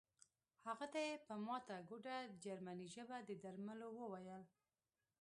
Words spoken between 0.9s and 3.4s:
ته یې په ماته ګوډه جرمني ژبه د